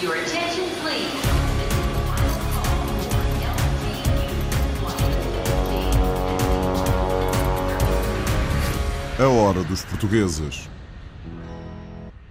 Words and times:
Your 0.00 0.14
attention, 0.14 0.62
please. 0.80 1.10
A 9.18 9.28
hora 9.28 9.64
dos 9.64 9.84
portugueses. 9.84 10.70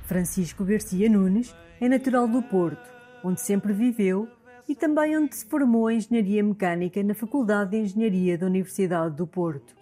Francisco 0.03 0.63
Garcia 0.63 1.09
Nunes 1.09 1.53
é 1.81 1.89
natural 1.89 2.29
do 2.29 2.41
Porto, 2.41 2.89
onde 3.21 3.41
sempre 3.41 3.73
viveu 3.73 4.29
e 4.69 4.73
também 4.73 5.17
onde 5.17 5.35
se 5.35 5.45
formou 5.45 5.91
em 5.91 5.97
Engenharia 5.97 6.41
Mecânica 6.41 7.03
na 7.03 7.13
Faculdade 7.13 7.71
de 7.71 7.77
Engenharia 7.79 8.37
da 8.37 8.45
Universidade 8.45 9.13
do 9.17 9.27
Porto. 9.27 9.75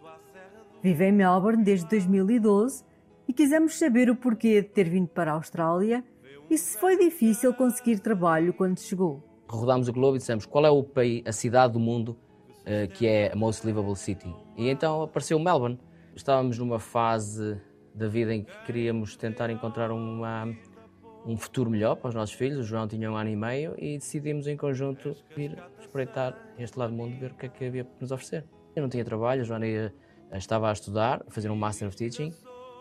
Vive 0.81 1.05
em 1.05 1.11
Melbourne 1.11 1.63
desde 1.63 1.87
2012 1.87 2.83
e 3.27 3.33
quisemos 3.33 3.77
saber 3.77 4.09
o 4.09 4.15
porquê 4.15 4.63
de 4.63 4.69
ter 4.69 4.89
vindo 4.89 5.09
para 5.09 5.29
a 5.29 5.35
Austrália 5.35 6.03
e 6.49 6.57
se 6.57 6.77
foi 6.77 6.97
difícil 6.97 7.53
conseguir 7.53 7.99
trabalho 7.99 8.53
quando 8.53 8.79
chegou. 8.79 9.23
rodámos 9.47 9.87
o 9.87 9.93
globo 9.93 10.15
e 10.15 10.19
dissemos 10.19 10.45
qual 10.45 10.65
é 10.65 10.69
o 10.69 10.83
país, 10.83 11.21
a 11.25 11.31
cidade 11.31 11.73
do 11.73 11.79
mundo 11.79 12.17
eh, 12.65 12.87
que 12.87 13.05
é 13.07 13.31
a 13.31 13.35
most 13.35 13.65
livable 13.65 13.95
city. 13.95 14.33
E 14.57 14.69
então 14.69 15.03
apareceu 15.03 15.37
Melbourne. 15.39 15.79
Estávamos 16.15 16.57
numa 16.57 16.79
fase 16.79 17.59
da 17.93 18.07
vida 18.07 18.33
em 18.33 18.43
que 18.43 18.51
queríamos 18.65 19.15
tentar 19.15 19.49
encontrar 19.49 19.91
uma, 19.91 20.47
um 21.25 21.37
futuro 21.37 21.69
melhor 21.69 21.95
para 21.95 22.09
os 22.09 22.15
nossos 22.15 22.33
filhos. 22.35 22.57
O 22.59 22.63
João 22.63 22.87
tinha 22.87 23.11
um 23.11 23.15
ano 23.15 23.29
e 23.29 23.35
meio 23.35 23.75
e 23.77 23.97
decidimos 23.97 24.47
em 24.47 24.57
conjunto 24.57 25.15
vir 25.35 25.57
espreitar 25.79 26.35
este 26.57 26.77
lado 26.79 26.91
do 26.91 26.95
mundo, 26.97 27.17
ver 27.19 27.31
o 27.31 27.35
que 27.35 27.45
é 27.45 27.49
que 27.49 27.65
havia 27.65 27.83
para 27.85 27.95
nos 28.01 28.11
oferecer. 28.11 28.45
Eu 28.75 28.81
não 28.81 28.89
tinha 28.89 29.03
trabalho, 29.05 29.41
a 29.41 29.43
Joana 29.43 29.67
ia- 29.67 29.93
estava 30.33 30.69
a 30.69 30.73
estudar, 30.73 31.21
a 31.27 31.31
fazer 31.31 31.49
um 31.51 31.55
Master 31.55 31.87
of 31.87 31.95
Teaching 31.95 32.31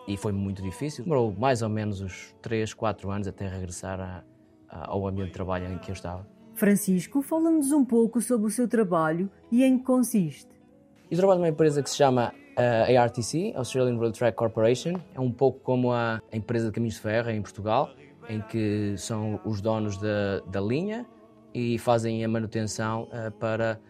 e 0.06 0.16
foi 0.16 0.32
muito 0.32 0.62
difícil. 0.62 1.04
Demorou 1.04 1.34
mais 1.38 1.62
ou 1.62 1.68
menos 1.68 2.00
uns 2.00 2.34
3, 2.42 2.72
4 2.74 3.10
anos 3.10 3.26
até 3.28 3.48
regressar 3.48 4.00
a- 4.00 4.24
a- 4.68 4.90
ao 4.90 5.06
ambiente 5.06 5.28
de 5.28 5.34
trabalho 5.34 5.72
em 5.72 5.78
que 5.78 5.90
eu 5.90 5.94
estava. 5.94 6.26
Francisco 6.54 7.20
fala-nos 7.22 7.72
um 7.72 7.84
pouco 7.84 8.20
sobre 8.20 8.46
o 8.46 8.50
seu 8.50 8.68
trabalho 8.68 9.28
e 9.50 9.64
em 9.64 9.78
que 9.78 9.84
consiste. 9.84 10.48
Eu 11.10 11.16
trabalho 11.18 11.40
numa 11.40 11.48
empresa 11.48 11.82
que 11.82 11.90
se 11.90 11.96
chama 11.96 12.32
eh, 12.56 12.96
ARTC, 12.96 13.52
Australian 13.56 13.98
Rail 13.98 14.12
Track 14.12 14.36
Corporation. 14.36 14.94
É 15.12 15.18
um 15.20 15.32
pouco 15.32 15.58
como 15.60 15.92
a 15.92 16.20
empresa 16.32 16.66
de 16.66 16.72
caminhos 16.72 16.94
de 16.94 17.00
ferro 17.00 17.30
em 17.30 17.42
Portugal, 17.42 17.90
em 18.28 18.40
que 18.42 18.94
são 18.96 19.40
os 19.44 19.60
donos 19.60 19.96
da, 19.98 20.38
da 20.46 20.60
linha 20.60 21.04
e 21.52 21.78
fazem 21.80 22.24
a 22.24 22.28
manutenção 22.28 23.08
eh, 23.12 23.30
para 23.30 23.80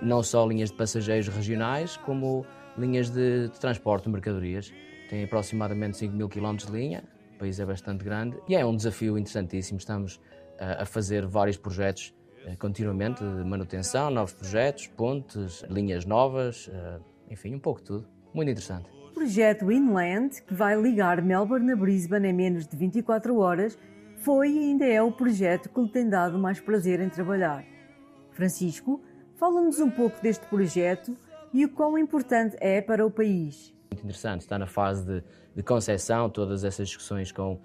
não 0.00 0.22
só 0.22 0.46
linhas 0.46 0.70
de 0.70 0.76
passageiros 0.76 1.26
regionais, 1.28 1.96
como 1.96 2.46
linhas 2.78 3.10
de, 3.10 3.48
de 3.48 3.58
transporte 3.60 4.04
de 4.04 4.10
mercadorias. 4.10 4.72
Tem 5.12 5.24
aproximadamente 5.24 5.98
5 5.98 6.16
mil 6.16 6.26
quilómetros 6.26 6.72
de 6.72 6.78
linha, 6.78 7.04
o 7.34 7.38
país 7.38 7.60
é 7.60 7.66
bastante 7.66 8.02
grande 8.02 8.34
e 8.48 8.54
é 8.54 8.64
um 8.64 8.74
desafio 8.74 9.18
interessantíssimo. 9.18 9.76
Estamos 9.76 10.18
eh, 10.58 10.78
a 10.80 10.86
fazer 10.86 11.26
vários 11.26 11.58
projetos 11.58 12.14
eh, 12.46 12.56
continuamente 12.56 13.22
de 13.22 13.44
manutenção, 13.44 14.10
novos 14.10 14.32
projetos, 14.32 14.86
pontes, 14.86 15.62
linhas 15.68 16.06
novas, 16.06 16.70
eh, 16.72 16.98
enfim, 17.30 17.54
um 17.54 17.58
pouco 17.58 17.80
de 17.80 17.86
tudo. 17.88 18.08
Muito 18.32 18.48
interessante. 18.48 18.88
O 19.10 19.12
projeto 19.12 19.70
Inland, 19.70 20.40
que 20.44 20.54
vai 20.54 20.80
ligar 20.80 21.20
Melbourne 21.20 21.72
a 21.72 21.76
Brisbane 21.76 22.28
em 22.28 22.32
menos 22.32 22.66
de 22.66 22.74
24 22.74 23.36
horas, 23.36 23.78
foi 24.16 24.50
e 24.50 24.58
ainda 24.60 24.86
é 24.86 25.02
o 25.02 25.12
projeto 25.12 25.68
que 25.68 25.78
lhe 25.78 25.90
tem 25.90 26.08
dado 26.08 26.38
mais 26.38 26.58
prazer 26.58 27.00
em 27.00 27.10
trabalhar. 27.10 27.66
Francisco, 28.30 28.98
fala-nos 29.34 29.78
um 29.78 29.90
pouco 29.90 30.22
deste 30.22 30.46
projeto 30.46 31.14
e 31.52 31.66
o 31.66 31.68
quão 31.68 31.98
importante 31.98 32.56
é 32.60 32.80
para 32.80 33.04
o 33.04 33.10
país. 33.10 33.74
Muito 33.92 34.04
interessante, 34.04 34.40
está 34.40 34.58
na 34.58 34.66
fase 34.66 35.04
de, 35.04 35.22
de 35.54 35.62
concessão, 35.62 36.30
todas 36.30 36.64
essas 36.64 36.88
discussões 36.88 37.30
com 37.30 37.60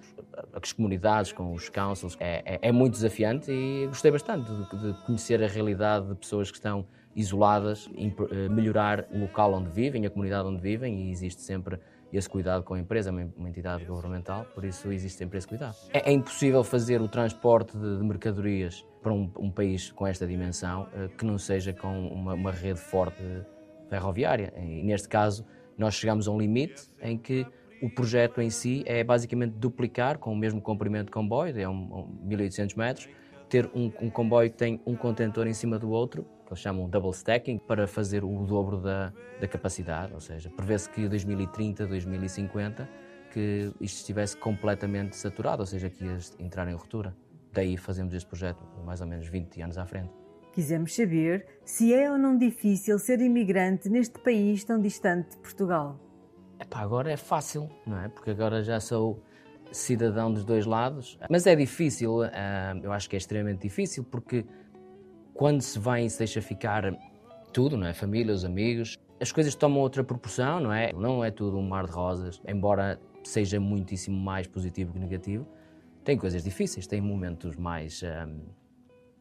as 0.62 0.74
comunidades, 0.74 1.32
com 1.32 1.54
os 1.54 1.70
councils, 1.70 2.18
é, 2.20 2.44
é- 2.46 2.60
é 2.68 2.72
muito 2.72 2.94
desafiante 2.94 3.50
e 3.50 3.88
gostei 3.88 4.12
bastante 4.12 4.52
de, 4.52 4.94
de 4.94 5.06
conhecer 5.06 5.42
a 5.42 5.48
realidade 5.48 6.08
de 6.10 6.16
pessoas 6.16 6.52
que 6.52 6.58
estão 6.58 6.86
isoladas, 7.16 7.90
eh, 7.98 8.50
melhorar 8.50 9.08
o 9.12 9.20
local 9.20 9.54
onde 9.54 9.70
vivem, 9.72 10.06
a 10.06 10.10
comunidade 10.10 10.48
onde 10.50 10.62
vivem 10.62 11.08
e 11.08 11.12
existe 11.12 11.42
sempre 11.42 11.80
esse 12.12 12.30
cuidado 12.30 12.64
com 12.64 12.74
a 12.74 12.80
empresa, 12.80 13.10
uma 13.10 13.26
uma 13.38 13.50
entidade 13.50 13.86
governamental, 13.86 14.46
por 14.54 14.64
isso 14.66 14.92
existe 14.92 15.18
sempre 15.18 15.38
esse 15.38 15.48
cuidado. 15.48 15.76
É, 15.94 16.10
é 16.10 16.14
impossível 16.14 16.64
fazer 16.64 17.02
o 17.02 17.08
transporte 17.08 17.76
de, 17.78 17.98
de 17.98 18.04
mercadorias 18.04 18.86
para 19.02 19.14
um, 19.14 19.32
um 19.40 19.50
país 19.50 19.92
com 19.94 20.06
esta 20.06 20.28
dimensão 20.28 20.88
eh, 20.94 21.08
que 21.18 21.26
não 21.26 21.38
seja 21.38 21.72
com 21.74 22.08
uma, 22.10 22.34
uma 22.34 22.52
rede 22.52 22.80
forte 22.80 23.24
ferroviária. 23.90 24.54
E 24.58 24.84
neste 24.84 25.08
caso, 25.08 25.46
nós 25.78 25.96
chegamos 25.96 26.28
a 26.28 26.32
um 26.32 26.40
limite 26.40 26.90
em 27.02 27.18
que 27.18 27.46
o 27.82 27.90
projeto 27.90 28.42
em 28.42 28.50
si 28.50 28.84
é 28.86 29.04
basicamente 29.04 29.54
duplicar 29.54 30.18
com 30.18 30.34
o 30.34 30.36
mesmo 30.36 30.60
comprimento 30.60 31.06
de 31.06 31.12
comboio, 31.12 31.58
é 31.60 31.70
um, 31.70 31.74
um 31.74 32.20
1800 32.24 32.76
metros, 32.76 33.10
ter 33.48 33.70
um, 33.74 33.92
um 34.02 34.10
comboio 34.10 34.50
que 34.50 34.58
tem 34.58 34.82
um 34.86 34.96
contentor 34.96 35.48
em 35.48 35.54
cima 35.54 35.78
do 35.78 35.90
outro, 35.90 36.24
que 36.46 36.54
eles 36.54 36.60
chamam 36.60 36.90
double 36.90 37.12
stacking, 37.12 37.60
para 37.60 37.88
fazer 37.88 38.24
o 38.24 38.46
dobro 38.46 38.78
da, 38.78 39.14
da 39.40 39.48
capacidade, 39.48 40.14
ou 40.14 40.20
seja, 40.20 40.50
prevê-se 40.50 40.90
que 40.90 41.02
em 41.02 41.08
2030, 41.08 41.86
2050, 41.86 42.90
que 43.32 43.72
isto 43.80 43.98
estivesse 43.98 44.36
completamente 44.38 45.16
saturado, 45.16 45.62
ou 45.62 45.66
seja, 45.66 45.90
que 45.90 46.04
ia 46.04 46.18
entrar 46.40 46.68
em 46.68 46.74
ruptura. 46.74 47.16
Daí 47.54 47.78
fazemos 47.78 48.14
este 48.14 48.28
projeto 48.28 48.64
mais 48.86 49.02
ou 49.02 49.08
menos 49.08 49.28
20 49.28 49.62
anos 49.62 49.78
à 49.78 49.86
frente. 49.86 50.27
Quisemos 50.58 50.96
saber 50.96 51.46
se 51.64 51.94
é 51.94 52.12
ou 52.12 52.18
não 52.18 52.36
difícil 52.36 52.98
ser 52.98 53.22
imigrante 53.22 53.88
neste 53.88 54.18
país 54.18 54.64
tão 54.64 54.82
distante 54.82 55.30
de 55.30 55.38
Portugal. 55.38 56.00
Epá, 56.60 56.80
agora 56.80 57.12
é 57.12 57.16
fácil, 57.16 57.70
não 57.86 58.02
é? 58.02 58.08
Porque 58.10 58.32
agora 58.32 58.64
já 58.64 58.80
sou 58.80 59.22
cidadão 59.72 60.34
dos 60.34 60.44
dois 60.44 60.66
lados. 60.66 61.20
Mas 61.30 61.46
é 61.46 61.56
difícil, 61.56 62.24
ah, 62.24 62.76
eu 62.82 62.92
acho 62.92 63.08
que 63.08 63.16
é 63.16 63.20
extremamente 63.20 63.62
difícil, 63.62 64.04
porque 64.04 64.48
quando 65.32 65.62
se 65.62 65.78
vem 65.78 66.10
se 66.10 66.18
deixa 66.18 66.42
ficar 66.42 66.92
tudo, 67.54 67.78
não 67.78 67.86
é? 67.86 67.94
Família, 67.94 68.34
os 68.34 68.44
amigos, 68.44 68.98
as 69.22 69.32
coisas 69.32 69.54
tomam 69.54 69.80
outra 69.80 70.04
proporção, 70.04 70.60
não 70.60 70.74
é? 70.74 70.92
Não 70.92 71.24
é 71.24 71.30
tudo 71.30 71.56
um 71.60 71.68
mar 71.68 71.86
de 71.86 71.92
rosas, 71.92 72.42
embora 72.48 73.00
seja 73.24 73.60
muitíssimo 73.60 74.20
mais 74.20 74.48
positivo 74.48 74.92
que 74.92 74.98
negativo. 74.98 75.48
Tem 76.04 76.18
coisas 76.18 76.44
difíceis, 76.44 76.88
tem 76.88 77.00
momentos 77.00 77.56
mais 77.56 78.02
ah, 78.04 78.28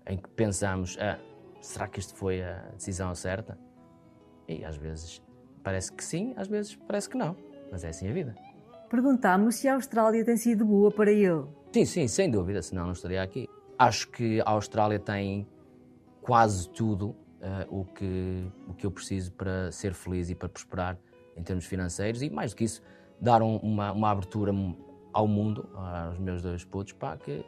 em 0.06 0.17
que 0.17 0.28
pensamos, 0.31 0.97
ah, 1.00 1.19
será 1.61 1.87
que 1.89 1.99
isto 1.99 2.15
foi 2.15 2.43
a 2.43 2.59
decisão 2.77 3.15
certa? 3.15 3.59
E 4.49 4.65
às 4.65 4.77
vezes 4.77 5.22
parece 5.62 5.93
que 5.93 6.05
sim, 6.05 6.33
às 6.37 6.47
vezes 6.49 6.77
parece 6.77 7.09
que 7.09 7.17
não. 7.17 7.37
Mas 7.71 7.83
é 7.84 7.89
assim 7.89 8.09
a 8.09 8.12
vida. 8.12 8.34
Perguntámos 8.89 9.56
se 9.56 9.69
a 9.69 9.75
Austrália 9.75 10.25
tem 10.25 10.37
sido 10.37 10.65
boa 10.65 10.91
para 10.93 11.11
ele. 11.11 11.45
Sim, 11.72 11.84
sim, 11.84 12.09
sem 12.09 12.31
dúvida, 12.31 12.62
senão 12.62 12.84
não 12.84 12.93
estaria 12.93 13.21
aqui. 13.22 13.49
Acho 13.78 14.09
que 14.11 14.41
a 14.43 14.50
Austrália 14.50 14.99
tem 15.00 15.47
quase 16.22 16.69
tudo 16.71 17.15
eh, 17.41 17.66
o, 17.69 17.84
que, 17.84 18.47
o 18.69 18.75
que 18.75 18.87
eu 18.87 18.91
preciso 18.91 19.33
para 19.33 19.71
ser 19.72 19.93
feliz 19.93 20.31
e 20.31 20.34
para 20.34 20.49
prosperar 20.49 20.97
em 21.37 21.43
termos 21.43 21.65
financeiros 21.66 22.22
e, 22.22 22.31
mais 22.31 22.53
do 22.53 22.56
que 22.56 22.65
isso, 22.65 22.81
dar 23.21 23.43
um- 23.43 23.56
uma, 23.59 23.93
uma 23.93 24.11
abertura 24.11 24.53
ao 25.12 25.27
mundo, 25.27 25.69
aos 25.75 26.19
meus 26.19 26.41
dois 26.41 26.65
putos, 26.65 26.93
pá, 26.93 27.16
que 27.16 27.45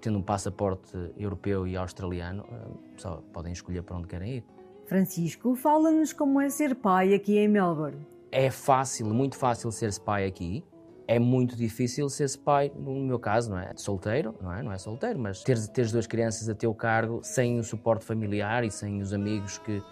tendo 0.00 0.18
um 0.18 0.22
passaporte 0.22 0.96
europeu 1.16 1.66
e 1.66 1.76
australiano, 1.76 2.44
eh, 2.50 2.68
só 2.96 3.22
podem 3.32 3.52
escolher 3.52 3.82
para 3.82 3.96
onde 3.96 4.08
querem 4.08 4.36
ir. 4.36 4.44
Francisco 4.86 5.54
fala-nos 5.54 6.12
como 6.12 6.40
é 6.40 6.48
ser 6.48 6.74
pai 6.74 7.14
aqui 7.14 7.38
em 7.38 7.46
Melbourne. 7.46 8.06
É 8.32 8.50
fácil, 8.50 9.06
muito 9.06 9.36
fácil 9.36 9.70
ser-se 9.70 10.00
pai 10.00 10.26
aqui. 10.26 10.64
É 11.06 11.18
muito 11.18 11.56
difícil 11.56 12.08
ser-se 12.08 12.38
pai, 12.38 12.72
no 12.76 12.94
meu 13.00 13.18
caso, 13.18 13.50
não 13.50 13.58
é? 13.58 13.72
Solteiro, 13.76 14.34
não 14.40 14.52
é? 14.52 14.62
Não 14.62 14.72
é 14.72 14.78
solteiro, 14.78 15.18
mas 15.18 15.42
ter, 15.42 15.58
teres 15.68 15.90
duas 15.90 16.06
crianças 16.06 16.48
a 16.48 16.54
teu 16.54 16.72
cargo 16.72 17.20
sem 17.22 17.58
o 17.58 17.64
suporte 17.64 18.04
familiar 18.04 18.64
e 18.64 18.70
sem 18.70 19.00
os 19.00 19.12
amigos 19.12 19.58
que 19.58 19.82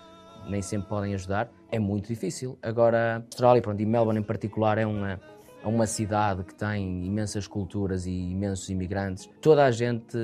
nem 0.48 0.62
sempre 0.62 0.88
podem 0.88 1.14
ajudar, 1.14 1.50
é 1.70 1.78
muito 1.78 2.08
difícil. 2.08 2.58
Agora, 2.62 3.16
a 3.16 3.16
Austrália, 3.16 3.60
pronto, 3.60 3.80
e 3.80 3.86
Melbourne 3.86 4.20
em 4.20 4.24
particular, 4.24 4.78
é 4.78 4.86
uma, 4.86 5.20
é 5.62 5.66
uma 5.66 5.86
cidade 5.86 6.44
que 6.44 6.54
tem 6.54 7.04
imensas 7.04 7.46
culturas 7.46 8.06
e 8.06 8.12
imensos 8.12 8.68
imigrantes. 8.70 9.28
Toda 9.40 9.64
a 9.64 9.70
gente 9.70 10.16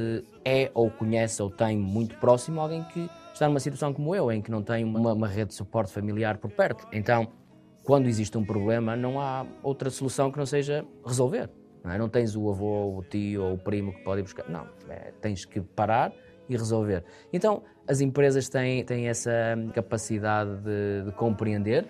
é 0.45 0.71
ou 0.75 0.91
conhece 0.91 1.43
ou 1.43 1.51
tem 1.51 1.77
muito 1.77 2.17
próximo 2.19 2.61
alguém 2.61 2.85
que 2.85 3.09
está 3.33 3.49
numa 3.49 3.61
situação 3.61 3.93
como 3.93 4.15
eu, 4.15 4.31
em 4.31 4.41
que 4.41 4.51
não 4.51 4.63
tem 4.63 4.85
uma, 4.85 5.13
uma 5.13 5.29
rede 5.29 5.49
de 5.49 5.55
suporte 5.55 5.93
familiar 5.93 6.39
por 6.39 6.51
perto. 6.51 6.87
Então, 6.93 7.29
quando 7.83 8.07
existe 8.07 8.39
um 8.39 8.45
problema, 8.45 8.97
não 8.97 9.21
há 9.21 9.47
outra 9.63 9.91
solução 9.91 10.31
que 10.31 10.39
não 10.39 10.47
seja 10.47 10.85
resolver. 11.05 11.51
Não, 11.83 11.93
é? 11.93 11.99
não 11.99 12.09
tens 12.09 12.35
o 12.35 12.49
avô, 12.49 12.97
o 12.99 13.03
tio 13.03 13.43
ou 13.43 13.55
o 13.55 13.59
primo 13.59 13.93
que 13.93 14.03
pode 14.03 14.21
ir 14.21 14.23
buscar. 14.23 14.49
Não, 14.49 14.67
é, 14.89 15.13
tens 15.21 15.45
que 15.45 15.61
parar 15.61 16.13
e 16.49 16.57
resolver. 16.57 17.05
Então, 17.33 17.63
as 17.87 18.01
empresas 18.01 18.49
têm, 18.49 18.85
têm 18.85 19.09
essa 19.09 19.31
capacidade 19.75 20.57
de, 20.63 21.05
de 21.05 21.13
compreender 21.13 21.87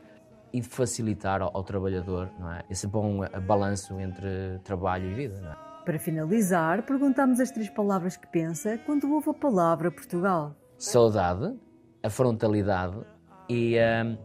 e 0.54 0.60
de 0.60 0.68
facilitar 0.68 1.42
ao, 1.42 1.50
ao 1.52 1.64
trabalhador 1.64 2.30
não 2.38 2.52
é? 2.52 2.62
esse 2.70 2.86
bom 2.86 3.24
eh, 3.24 3.40
balanço 3.40 3.98
entre 3.98 4.60
trabalho 4.62 5.10
e 5.10 5.14
vida. 5.14 5.40
Não 5.40 5.50
é? 5.50 5.56
Para 5.84 5.98
finalizar, 5.98 6.84
perguntamos 6.86 7.40
as 7.40 7.50
três 7.50 7.68
palavras 7.68 8.16
que 8.16 8.26
pensa 8.28 8.78
quando 8.86 9.12
ouve 9.12 9.30
a 9.30 9.34
palavra 9.34 9.90
Portugal. 9.90 10.54
Saudade, 10.78 11.58
a 12.04 12.08
frontalidade 12.08 12.96
e, 13.48 13.76
a 13.76 14.16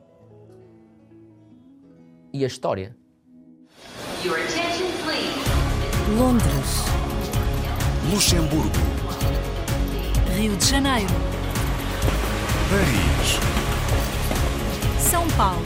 e 2.31 2.43
a 2.43 2.47
história. 2.47 2.95
Your 4.23 4.37
attention, 4.37 4.85
please. 5.03 5.49
Londres, 6.15 6.85
Luxemburgo. 8.13 8.69
Rio 10.37 10.55
de 10.55 10.65
Janeiro, 10.65 11.13
Paris, 12.69 13.39
São 14.99 15.27
Paulo, 15.35 15.65